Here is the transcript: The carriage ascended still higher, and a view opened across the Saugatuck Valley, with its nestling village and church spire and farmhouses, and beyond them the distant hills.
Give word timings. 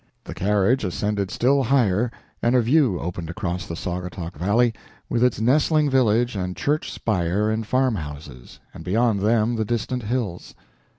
The 0.23 0.33
carriage 0.33 0.83
ascended 0.83 1.29
still 1.29 1.61
higher, 1.61 2.09
and 2.41 2.55
a 2.55 2.61
view 2.61 2.99
opened 2.99 3.29
across 3.29 3.67
the 3.67 3.75
Saugatuck 3.75 4.35
Valley, 4.35 4.73
with 5.09 5.23
its 5.23 5.39
nestling 5.39 5.91
village 5.91 6.35
and 6.35 6.57
church 6.57 6.91
spire 6.91 7.51
and 7.51 7.67
farmhouses, 7.67 8.59
and 8.73 8.83
beyond 8.83 9.19
them 9.19 9.57
the 9.57 9.63
distant 9.63 10.01
hills. 10.01 10.55